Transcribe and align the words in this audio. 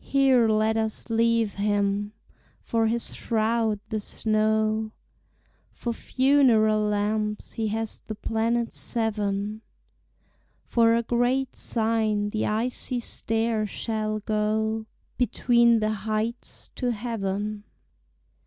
Here 0.00 0.48
let 0.48 0.78
us 0.78 1.10
leave 1.10 1.56
him; 1.56 2.14
for 2.62 2.86
his 2.86 3.14
shroud 3.14 3.80
the 3.90 4.00
snow, 4.00 4.92
For 5.72 5.92
funeral 5.92 6.80
lamps 6.80 7.52
he 7.52 7.68
has 7.68 8.00
the 8.06 8.14
planets 8.14 8.78
seven, 8.78 9.60
For 10.64 10.94
a 10.96 11.02
great 11.02 11.54
sign 11.54 12.30
the 12.30 12.46
icy 12.46 12.98
stair 13.00 13.66
shall 13.66 14.20
go 14.20 14.86
Between 15.18 15.80
the 15.80 15.92
heights 15.92 16.70
to 16.76 16.92
heaven. 16.92 17.64